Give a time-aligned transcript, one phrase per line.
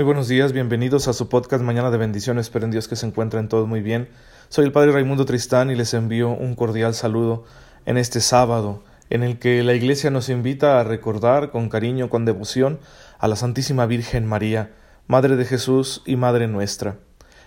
[0.00, 2.46] Muy buenos días, bienvenidos a su podcast Mañana de Bendiciones.
[2.46, 4.08] Espero en Dios que se encuentren todos muy bien.
[4.48, 7.44] Soy el Padre Raimundo Tristán y les envío un cordial saludo
[7.84, 12.24] en este sábado, en el que la Iglesia nos invita a recordar con cariño, con
[12.24, 12.80] devoción,
[13.18, 14.72] a la Santísima Virgen María,
[15.06, 16.96] Madre de Jesús y Madre nuestra.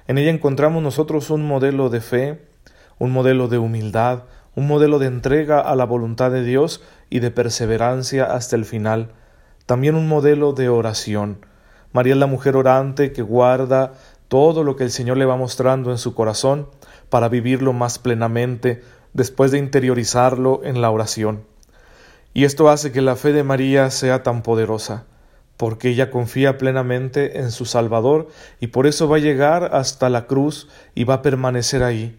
[0.07, 2.45] En ella encontramos nosotros un modelo de fe,
[2.99, 7.31] un modelo de humildad, un modelo de entrega a la voluntad de Dios y de
[7.31, 9.09] perseverancia hasta el final,
[9.65, 11.51] también un modelo de oración
[11.93, 13.93] María es la mujer orante que guarda
[14.27, 16.67] todo lo que el Señor le va mostrando en su corazón
[17.09, 18.81] para vivirlo más plenamente
[19.13, 21.43] después de interiorizarlo en la oración.
[22.33, 25.05] Y esto hace que la fe de María sea tan poderosa,
[25.55, 28.27] porque ella confía plenamente en su Salvador
[28.59, 32.17] y por eso va a llegar hasta la cruz y va a permanecer ahí,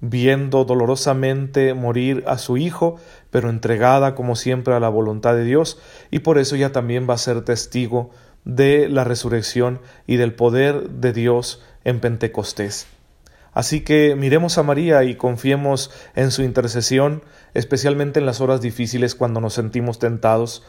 [0.00, 2.96] viendo dolorosamente morir a su Hijo,
[3.30, 7.14] pero entregada como siempre a la voluntad de Dios, y por eso ella también va
[7.14, 8.10] a ser testigo
[8.44, 12.86] de la resurrección y del poder de Dios en Pentecostés.
[13.52, 17.22] Así que miremos a María y confiemos en su intercesión,
[17.54, 20.64] especialmente en las horas difíciles cuando nos sentimos tentados,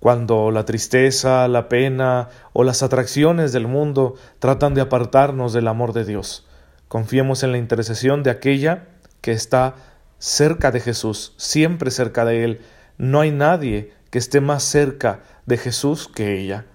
[0.00, 5.94] cuando la tristeza, la pena o las atracciones del mundo tratan de apartarnos del amor
[5.94, 6.46] de Dios.
[6.88, 8.88] Confiemos en la intercesión de aquella
[9.22, 9.74] que está
[10.18, 12.60] cerca de Jesús, siempre cerca de Él.
[12.98, 16.66] No hay nadie que esté más cerca de Jesús que ella.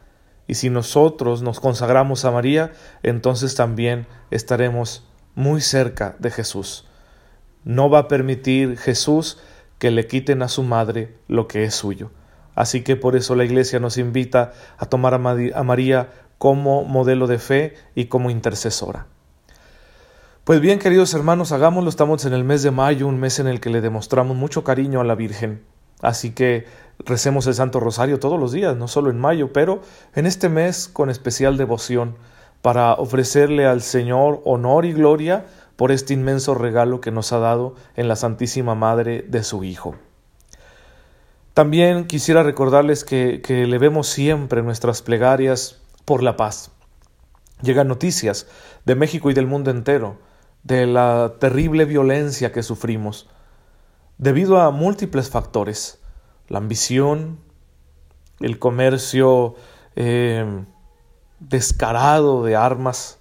[0.47, 6.85] Y si nosotros nos consagramos a María, entonces también estaremos muy cerca de Jesús.
[7.63, 9.39] No va a permitir Jesús
[9.77, 12.11] que le quiten a su madre lo que es suyo.
[12.55, 17.39] Así que por eso la Iglesia nos invita a tomar a María como modelo de
[17.39, 19.07] fe y como intercesora.
[20.43, 21.89] Pues bien, queridos hermanos, hagámoslo.
[21.89, 24.99] Estamos en el mes de mayo, un mes en el que le demostramos mucho cariño
[24.99, 25.63] a la Virgen.
[26.01, 26.65] Así que
[26.99, 29.81] recemos el Santo Rosario todos los días, no solo en mayo, pero
[30.15, 32.15] en este mes con especial devoción
[32.61, 37.75] para ofrecerle al Señor honor y gloria por este inmenso regalo que nos ha dado
[37.95, 39.95] en la Santísima Madre de su Hijo.
[41.53, 46.71] También quisiera recordarles que, que le vemos siempre nuestras plegarias por la paz.
[47.61, 48.47] Llegan noticias
[48.85, 50.17] de México y del mundo entero
[50.63, 53.27] de la terrible violencia que sufrimos
[54.21, 55.99] debido a múltiples factores,
[56.51, 57.39] la ambición,
[58.41, 59.55] el comercio
[59.95, 60.65] eh,
[61.39, 63.19] descarado de armas,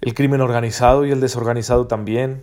[0.00, 2.42] el crimen organizado y el desorganizado también,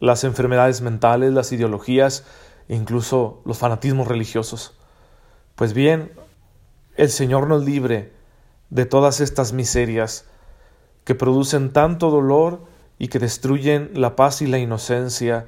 [0.00, 2.26] las enfermedades mentales, las ideologías
[2.68, 4.76] e incluso los fanatismos religiosos.
[5.54, 6.12] Pues bien,
[6.96, 8.12] el Señor nos libre
[8.68, 10.26] de todas estas miserias
[11.04, 12.66] que producen tanto dolor
[12.98, 15.46] y que destruyen la paz y la inocencia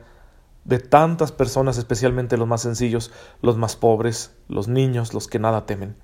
[0.67, 5.65] de tantas personas, especialmente los más sencillos, los más pobres, los niños, los que nada
[5.65, 5.97] temen.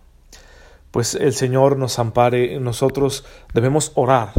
[0.93, 3.25] Pues el Señor nos ampare, nosotros
[3.55, 4.33] debemos orar,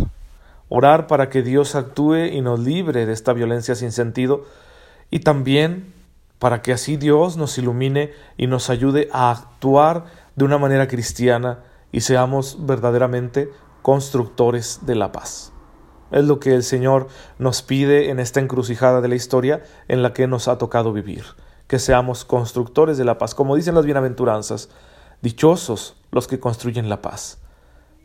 [0.70, 4.46] orar para que Dios actúe y nos libre de esta violencia sin sentido
[5.10, 5.94] y también
[6.40, 10.06] para que así Dios nos ilumine y nos ayude a actuar
[10.36, 13.50] de una manera cristiana y seamos verdaderamente
[13.82, 15.54] constructores de la paz.
[16.14, 17.08] Es lo que el Señor
[17.40, 21.26] nos pide en esta encrucijada de la historia en la que nos ha tocado vivir,
[21.66, 24.70] que seamos constructores de la paz, como dicen las bienaventuranzas,
[25.24, 27.40] dichosos los que construyen la paz,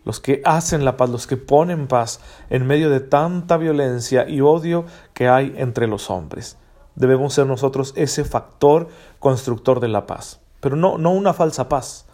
[0.04, 4.41] los que hacen la paz, los que ponen paz en medio de tanta violencia y
[4.41, 6.56] odio que hay entre los hombres.
[6.94, 12.06] Debemos ser nosotros ese factor constructor de la paz, pero no, no una falsa paz,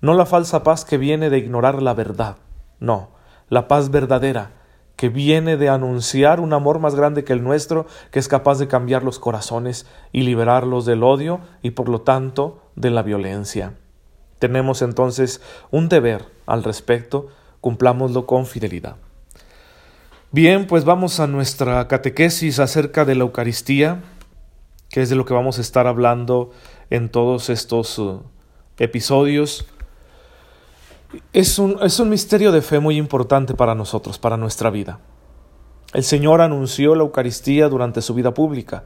[0.00, 2.38] no la falsa paz que viene de ignorar la verdad,
[2.80, 3.10] no,
[3.48, 4.57] la paz verdadera,
[4.98, 8.66] que viene de anunciar un amor más grande que el nuestro, que es capaz de
[8.66, 13.74] cambiar los corazones y liberarlos del odio y por lo tanto de la violencia.
[14.40, 17.28] Tenemos entonces un deber al respecto,
[17.60, 18.96] cumplámoslo con fidelidad.
[20.32, 24.02] Bien, pues vamos a nuestra catequesis acerca de la Eucaristía,
[24.90, 26.50] que es de lo que vamos a estar hablando
[26.90, 28.24] en todos estos uh,
[28.78, 29.64] episodios.
[31.32, 35.00] Es un, es un misterio de fe muy importante para nosotros, para nuestra vida.
[35.94, 38.84] El Señor anunció la Eucaristía durante su vida pública.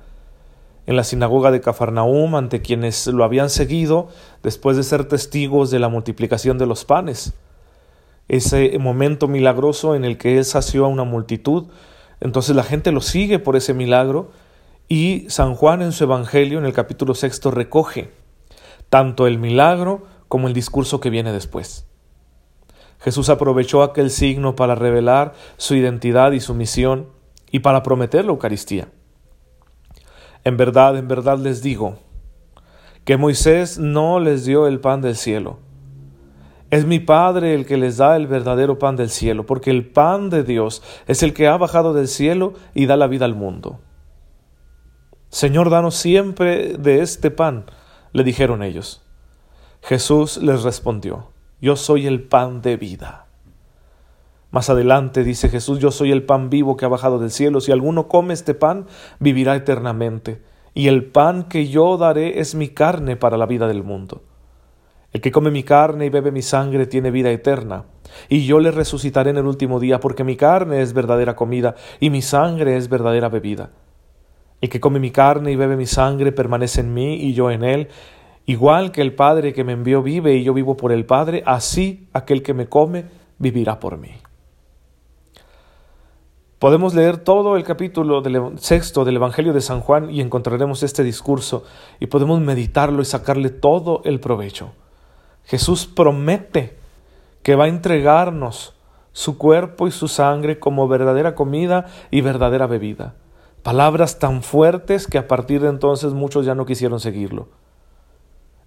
[0.87, 4.09] En la sinagoga de Cafarnaum, ante quienes lo habían seguido,
[4.43, 7.35] después de ser testigos de la multiplicación de los panes.
[8.29, 11.67] Ese momento milagroso en el que Él sació a una multitud.
[12.21, 14.31] Entonces la gente lo sigue por ese milagro
[14.89, 18.13] y San Juan en su Evangelio, en el capítulo sexto, recoge
[18.91, 21.87] tanto el milagro como el discurso que viene después.
[23.03, 27.09] Jesús aprovechó aquel signo para revelar su identidad y su misión
[27.51, 28.89] y para prometer la Eucaristía.
[30.45, 31.99] En verdad, en verdad les digo,
[33.05, 35.59] que Moisés no les dio el pan del cielo.
[36.71, 40.31] Es mi Padre el que les da el verdadero pan del cielo, porque el pan
[40.31, 43.81] de Dios es el que ha bajado del cielo y da la vida al mundo.
[45.29, 47.67] Señor, danos siempre de este pan,
[48.13, 49.03] le dijeron ellos.
[49.83, 51.32] Jesús les respondió,
[51.63, 53.27] Yo soy el pan de vida.
[54.51, 57.63] Más adelante dice Jesús, Yo soy el pan vivo que ha bajado del cielo.
[57.63, 58.87] Si alguno come este pan,
[59.21, 60.43] vivirá eternamente.
[60.75, 64.23] Y el pan que yo daré es mi carne para la vida del mundo.
[65.13, 67.85] El que come mi carne y bebe mi sangre tiene vida eterna,
[68.31, 72.09] y yo le resucitaré en el último día, porque mi carne es verdadera comida y
[72.09, 73.71] mi sangre es verdadera bebida.
[74.63, 77.63] El que come mi carne y bebe mi sangre permanece en mí y yo en
[77.63, 77.89] él,
[78.53, 82.09] igual que el Padre que me envió vive y yo vivo por el Padre, así
[82.13, 83.07] aquel que me come
[83.39, 84.13] vivirá por mí.
[86.59, 91.03] Podemos leer todo el capítulo del sexto del Evangelio de San Juan y encontraremos este
[91.03, 91.65] discurso
[91.99, 94.71] y podemos meditarlo y sacarle todo el provecho.
[95.45, 96.77] Jesús promete
[97.43, 98.75] que va a entregarnos
[99.13, 103.15] su cuerpo y su sangre como verdadera comida y verdadera bebida.
[103.65, 107.49] Palabras tan fuertes que a partir de entonces muchos ya no quisieron seguirlo.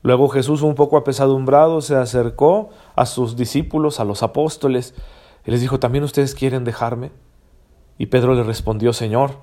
[0.06, 4.94] Luego Jesús, un poco apesadumbrado, se acercó a sus discípulos, a los apóstoles,
[5.48, 7.12] y les dijo, ¿también ustedes quieren dejarme?
[7.98, 9.40] Y Pedro le respondió, Señor,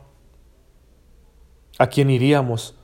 [1.80, 2.76] ¿a quién iríamos?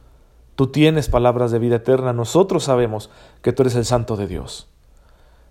[0.57, 3.11] Tú tienes palabras de vida eterna, nosotros sabemos
[3.43, 4.69] que tú eres el santo de Dios.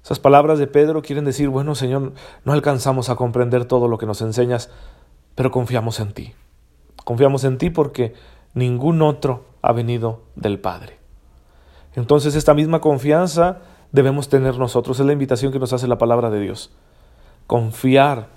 [0.04, 2.12] Esas palabras de Pedro quieren decir, bueno Señor,
[2.44, 4.70] no alcanzamos a comprender todo lo que nos enseñas,
[5.34, 6.34] pero confiamos en ti.
[7.06, 8.16] Confiamos en ti porque
[8.54, 11.07] ningún otro ha venido del Padre.
[11.98, 13.58] Entonces esta misma confianza
[13.92, 15.02] debemos tener nosotros.
[15.02, 16.72] Es la invitación que nos hace la palabra de Dios.
[17.46, 18.30] Confiar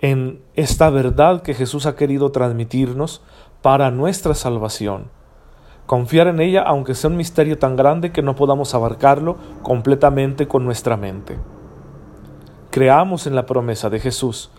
[0.00, 3.22] en esta verdad que Jesús ha querido transmitirnos
[3.62, 5.08] para nuestra salvación
[5.86, 10.64] Confiar en ella aunque sea un misterio tan grande que no podamos abarcarlo completamente con
[10.64, 11.38] nuestra mente.
[12.70, 14.50] Creamos en la promesa de Jesús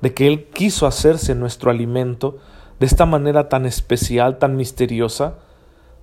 [0.00, 2.36] de que Él quiso hacerse nuestro alimento
[2.78, 5.34] de esta manera tan especial, tan misteriosa,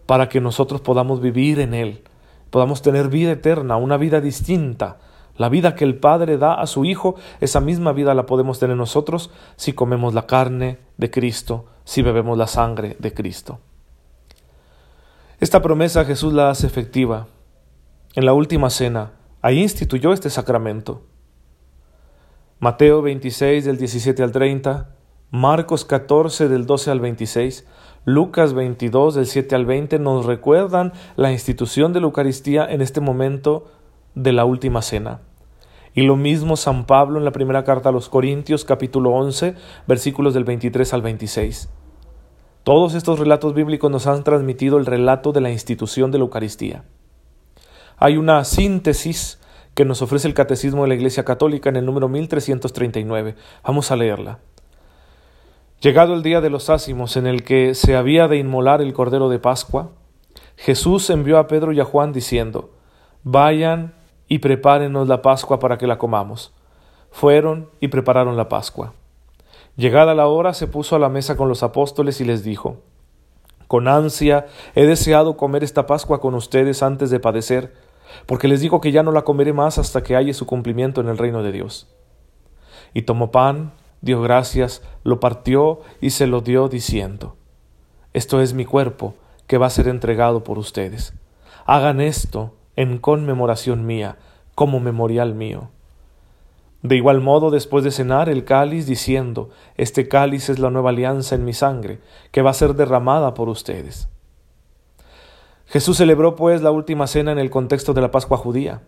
[0.05, 2.03] para que nosotros podamos vivir en Él,
[2.49, 4.97] podamos tener vida eterna, una vida distinta.
[5.37, 8.77] La vida que el Padre da a su Hijo, esa misma vida la podemos tener
[8.77, 13.59] nosotros si comemos la carne de Cristo, si bebemos la sangre de Cristo.
[15.41, 17.27] Esta promesa Jesús la hace efectiva.
[18.13, 19.11] En la última cena,
[19.41, 21.03] ahí instituyó este sacramento.
[22.59, 24.95] Mateo 26 del 17 al 30,
[25.31, 27.67] Marcos 14 del 12 al 26,
[28.05, 33.01] Lucas 22 del 7 al 20 nos recuerdan la institución de la Eucaristía en este
[33.01, 33.65] momento
[34.13, 35.21] de la última cena.
[35.95, 39.55] Y lo mismo San Pablo en la primera carta a los Corintios capítulo 11
[39.87, 41.69] versículos del 23 al 26.
[42.63, 46.83] Todos estos relatos bíblicos nos han transmitido el relato de la institución de la Eucaristía.
[47.97, 49.41] Hay una síntesis
[49.73, 53.35] que nos ofrece el Catecismo de la Iglesia Católica en el número 1339.
[53.63, 54.39] Vamos a leerla.
[55.81, 59.29] Llegado el día de los ácimos en el que se había de inmolar el Cordero
[59.29, 59.91] de Pascua,
[60.55, 62.71] Jesús envió a Pedro y a Juan diciendo,
[63.23, 63.93] Vayan
[64.27, 66.53] y prepárenos la Pascua para que la comamos.
[67.11, 68.93] Fueron y prepararon la Pascua.
[69.75, 72.77] Llegada la hora se puso a la mesa con los apóstoles y les dijo,
[73.67, 77.73] Con ansia he deseado comer esta Pascua con ustedes antes de padecer,
[78.25, 81.09] porque les digo que ya no la comeré más hasta que haya su cumplimiento en
[81.09, 81.87] el reino de Dios.
[82.93, 83.73] Y tomó pan,
[84.05, 87.35] dio gracias, lo partió y se lo dio diciendo,
[88.13, 89.15] Esto es mi cuerpo,
[89.47, 91.15] que va a ser entregado por ustedes.
[91.65, 94.17] Hagan esto en conmemoración mía,
[94.53, 95.69] como memorial mío.
[96.83, 101.33] De igual modo, después de cenar el cáliz, diciendo, Este cáliz es la nueva alianza
[101.33, 101.99] en mi sangre,
[102.31, 104.07] que va a ser derramada por ustedes.
[105.65, 108.83] Jesús celebró pues la última cena en el contexto de la Pascua judía,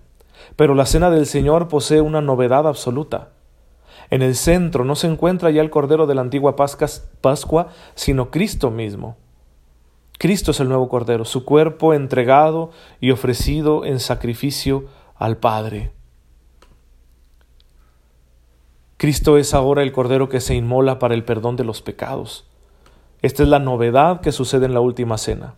[0.55, 3.31] pero la cena del Señor posee una novedad absoluta.
[4.10, 8.72] En el centro no se encuentra ya el Cordero de la antigua Pascua, sino Cristo
[8.72, 9.18] mismo.
[10.18, 14.86] Cristo es el nuevo Cordero, su cuerpo entregado y ofrecido en sacrificio
[15.16, 15.92] al Padre.
[18.98, 22.48] Cristo es ahora el Cordero que se inmola para el perdón de los pecados.
[23.22, 25.54] Esta es la novedad que sucede en la última cena.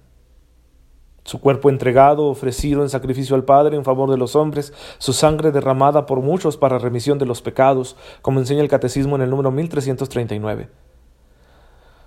[1.23, 5.51] Su cuerpo entregado, ofrecido en sacrificio al Padre en favor de los hombres, su sangre
[5.51, 9.51] derramada por muchos para remisión de los pecados, como enseña el Catecismo en el número
[9.51, 10.69] 1339.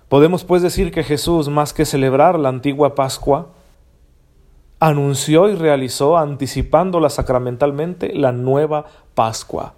[0.09, 3.49] Podemos pues decir que Jesús, más que celebrar la antigua Pascua,
[4.79, 9.73] anunció y realizó, anticipándola sacramentalmente, la nueva Pascua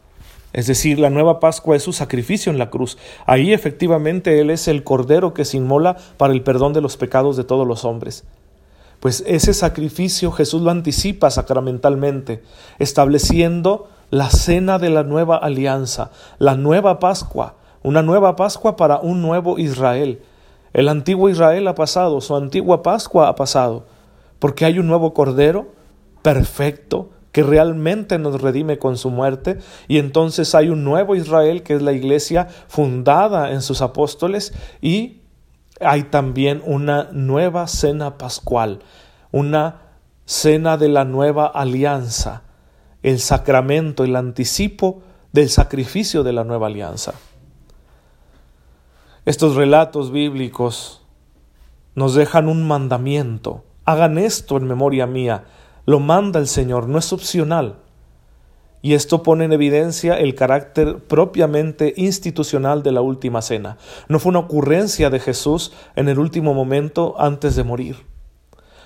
[0.56, 2.98] es decir, la nueva Pascua es su sacrificio en la cruz.
[3.26, 7.36] Ahí efectivamente Él es el Cordero que se inmola para el perdón de los pecados
[7.36, 8.24] de todos los hombres.
[9.00, 12.44] Pues ese sacrificio Jesús lo anticipa sacramentalmente,
[12.80, 19.22] estableciendo la cena de la nueva alianza, la nueva Pascua, una nueva Pascua para un
[19.22, 20.22] nuevo Israel.
[20.74, 23.86] El antiguo Israel ha pasado, su antigua Pascua ha pasado,
[24.40, 25.68] porque hay un nuevo Cordero
[26.22, 31.76] perfecto que realmente nos redime con su muerte, y entonces hay un nuevo Israel que
[31.76, 35.22] es la iglesia fundada en sus apóstoles, y
[35.80, 38.80] hay también una nueva cena pascual,
[39.32, 39.82] una
[40.26, 42.44] cena de la nueva alianza,
[43.04, 45.02] el sacramento, el anticipo
[45.32, 47.14] del sacrificio de la nueva alianza.
[49.26, 51.02] Estos relatos bíblicos
[51.96, 53.64] nos dejan un mandamiento.
[53.86, 55.46] Hagan esto en memoria mía.
[55.86, 57.78] Lo manda el Señor, no es opcional.
[58.86, 63.80] Y esto pone en evidencia el carácter propiamente institucional de la última cena.
[64.10, 68.06] No fue una ocurrencia de Jesús en el último momento antes de morir.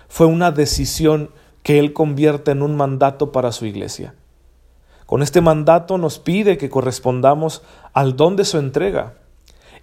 [0.07, 1.31] Fue una decisión
[1.63, 4.15] que Él convierte en un mandato para su iglesia.
[5.05, 9.15] Con este mandato nos pide que correspondamos al don de su entrega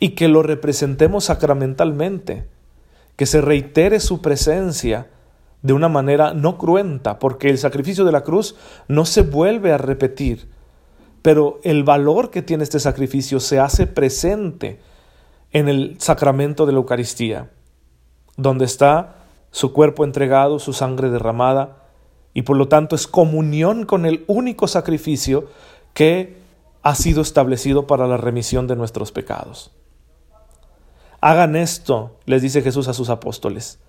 [0.00, 2.49] y que lo representemos sacramentalmente,
[3.16, 5.08] que se reitere su presencia
[5.62, 8.56] de una manera no cruenta, porque el sacrificio de la cruz
[8.88, 10.48] no se vuelve a repetir,
[11.22, 14.80] pero el valor que tiene este sacrificio se hace presente
[15.52, 17.50] en el sacramento de la Eucaristía,
[18.36, 19.16] donde está
[19.50, 21.84] su cuerpo entregado, su sangre derramada,
[22.34, 25.48] y por lo tanto es comunión con el único sacrificio
[25.94, 26.36] que
[26.82, 29.72] ha sido establecido para la remisión de nuestros pecados.
[31.20, 33.80] Hagan esto, les dice Jesús a sus apóstoles.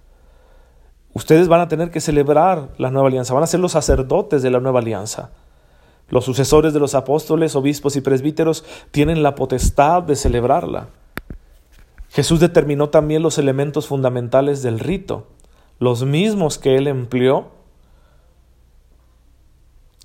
[1.17, 4.51] Ustedes van a tener que celebrar la nueva alianza, van a ser los sacerdotes de
[4.51, 5.31] la nueva alianza.
[6.09, 10.89] Los sucesores de los apóstoles, obispos y presbíteros tienen la potestad de celebrarla.
[12.09, 15.25] Jesús determinó también los elementos fundamentales del rito,
[15.79, 17.47] los mismos que él empleó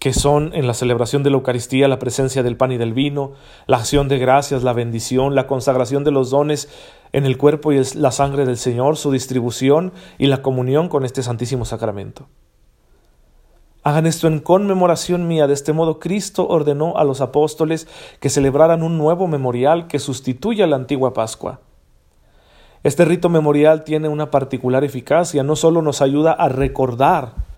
[0.03, 3.35] que son en la celebración de la Eucaristía la presencia del pan y del vino,
[3.69, 6.69] la acción de gracias, la bendición, la consagración de los dones
[7.13, 11.23] en el cuerpo y la sangre del Señor, su distribución y la comunión con este
[11.23, 12.27] Santísimo Sacramento.
[13.85, 15.47] Hagan esto en conmemoración mía.
[15.47, 17.87] De este modo Cristo ordenó a los apóstoles
[18.19, 21.61] que celebraran un nuevo memorial que sustituya la antigua Pascua.
[22.83, 27.52] Este rito memorial tiene una particular eficacia, no solo nos ayuda a recordar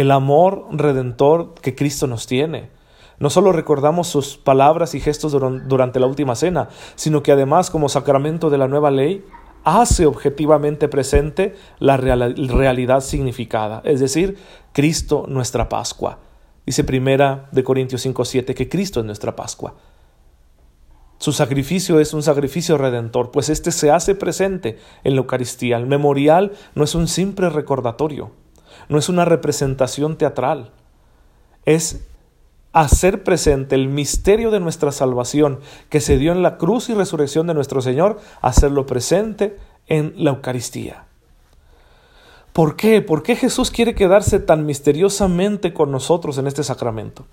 [0.00, 2.70] el amor redentor que Cristo nos tiene.
[3.18, 7.88] No solo recordamos sus palabras y gestos durante la última cena, sino que además como
[7.88, 9.24] sacramento de la nueva ley
[9.62, 14.38] hace objetivamente presente la realidad significada, es decir,
[14.72, 16.18] Cristo nuestra Pascua.
[16.64, 19.74] Dice primera de Corintios 5:7 que Cristo es nuestra Pascua.
[21.18, 25.76] Su sacrificio es un sacrificio redentor, pues éste se hace presente en la Eucaristía.
[25.76, 28.30] El memorial no es un simple recordatorio,
[28.90, 30.72] no es una representación teatral,
[31.64, 32.04] es
[32.72, 37.46] hacer presente el misterio de nuestra salvación que se dio en la cruz y resurrección
[37.46, 39.56] de nuestro Señor, hacerlo presente
[39.86, 41.04] en la Eucaristía.
[42.52, 43.00] ¿Por qué?
[43.00, 47.26] ¿Por qué Jesús quiere quedarse tan misteriosamente con nosotros en este sacramento?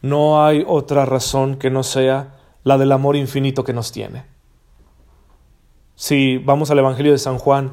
[0.00, 4.24] No hay otra razón que no sea la del amor infinito que nos tiene.
[5.96, 7.72] Si vamos al Evangelio de San Juan,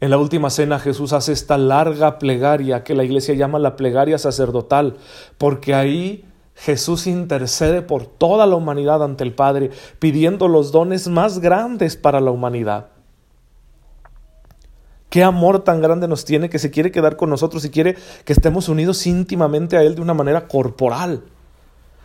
[0.00, 4.18] en la última cena Jesús hace esta larga plegaria que la iglesia llama la plegaria
[4.18, 4.96] sacerdotal,
[5.36, 11.38] porque ahí Jesús intercede por toda la humanidad ante el Padre, pidiendo los dones más
[11.38, 12.88] grandes para la humanidad.
[15.10, 18.32] Qué amor tan grande nos tiene que se quiere quedar con nosotros y quiere que
[18.32, 21.24] estemos unidos íntimamente a Él de una manera corporal.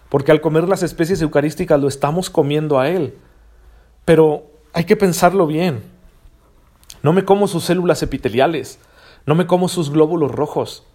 [0.10, 3.16] Porque al comer las especies eucarísticas lo estamos comiendo a Él.
[4.06, 5.95] Pero hay que pensarlo bien.
[7.06, 8.80] No me como sus células epiteliales,
[9.28, 10.88] no me como sus glóbulos rojos.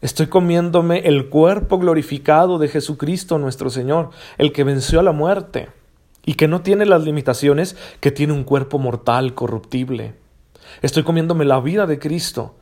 [0.00, 5.68] Estoy comiéndome el cuerpo glorificado de Jesucristo nuestro Señor, el que venció a la muerte
[6.24, 10.14] y que no tiene las limitaciones que tiene un cuerpo mortal, corruptible.
[10.80, 12.54] Estoy comiéndome la vida de Cristo,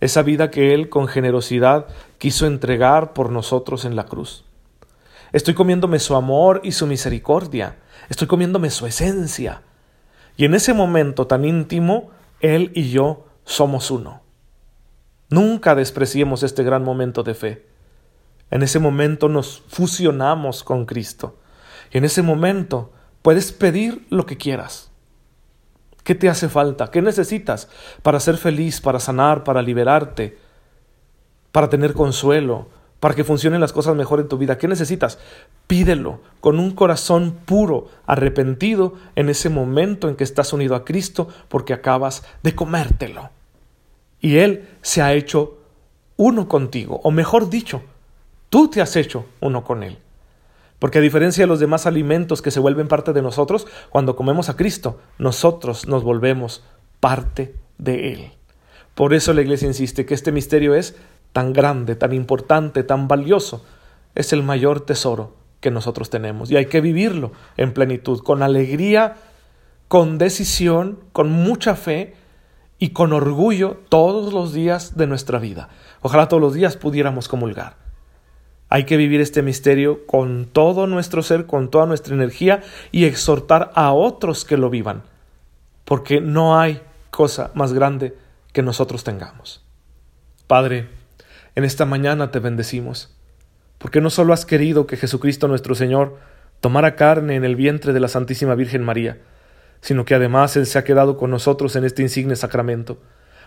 [0.00, 4.46] esa vida que Él con generosidad quiso entregar por nosotros en la cruz.
[5.34, 7.76] Estoy comiéndome su amor y su misericordia.
[8.08, 9.60] Estoy comiéndome su esencia.
[10.38, 12.10] Y en ese momento tan íntimo
[12.42, 14.22] él y yo somos uno.
[15.30, 17.66] Nunca despreciemos este gran momento de fe.
[18.50, 21.38] En ese momento nos fusionamos con Cristo.
[21.90, 24.90] Y en ese momento puedes pedir lo que quieras.
[26.04, 26.90] ¿Qué te hace falta?
[26.90, 27.68] ¿Qué necesitas
[28.02, 30.36] para ser feliz, para sanar, para liberarte,
[31.52, 32.68] para tener consuelo,
[33.02, 34.58] para que funcionen las cosas mejor en tu vida.
[34.58, 35.18] ¿Qué necesitas?
[35.66, 41.26] Pídelo con un corazón puro, arrepentido en ese momento en que estás unido a Cristo
[41.48, 43.30] porque acabas de comértelo.
[44.20, 45.58] y Él se ha hecho
[46.16, 47.82] uno contigo, o mejor dicho,
[48.50, 49.98] tú te has hecho uno con Él.
[50.78, 54.48] Porque a diferencia de los demás alimentos que se vuelven parte de nosotros, cuando comemos
[54.48, 56.62] a Cristo, nosotros nos volvemos
[57.00, 58.32] parte de Él.
[58.94, 60.94] Por eso la Iglesia insiste que este misterio es
[61.32, 63.64] tan grande, tan importante, tan valioso.
[64.14, 69.16] Es el mayor tesoro que nosotros tenemos y hay que vivirlo en plenitud, con alegría,
[69.88, 72.14] con decisión, con mucha fe
[72.78, 75.68] y con orgullo todos los días de nuestra vida.
[76.00, 77.76] Ojalá todos los días pudiéramos comulgar.
[78.68, 83.70] Hay que vivir este misterio con todo nuestro ser, con toda nuestra energía y exhortar
[83.74, 85.02] a otros que lo vivan,
[85.84, 88.16] porque no hay cosa más grande
[88.52, 89.62] que nosotros tengamos.
[90.46, 90.88] Padre,
[91.54, 93.14] en esta mañana te bendecimos,
[93.78, 96.18] porque no solo has querido que Jesucristo nuestro Señor
[96.60, 99.18] tomara carne en el vientre de la Santísima Virgen María,
[99.80, 103.02] sino que además Él se ha quedado con nosotros en este insigne sacramento.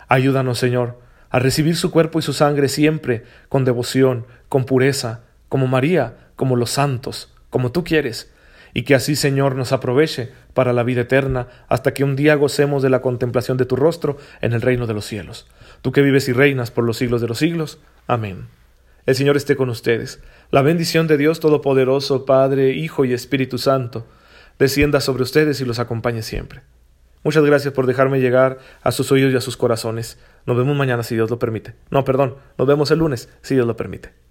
[0.07, 5.67] Ayúdanos, Señor, a recibir su cuerpo y su sangre siempre con devoción, con pureza, como
[5.67, 8.31] María, como los santos, como tú quieres,
[8.73, 12.83] y que así, Señor, nos aproveche para la vida eterna, hasta que un día gocemos
[12.83, 15.47] de la contemplación de tu rostro en el reino de los cielos.
[15.81, 17.79] Tú que vives y reinas por los siglos de los siglos.
[18.07, 18.47] Amén.
[19.05, 20.19] El Señor esté con ustedes.
[20.51, 24.07] La bendición de Dios Todopoderoso, Padre, Hijo y Espíritu Santo,
[24.57, 26.61] descienda sobre ustedes y los acompañe siempre.
[27.23, 30.19] Muchas gracias por dejarme llegar a sus oídos y a sus corazones.
[30.45, 31.73] Nos vemos mañana si Dios lo permite.
[31.89, 34.24] No, perdón, nos vemos el lunes si Dios lo permite.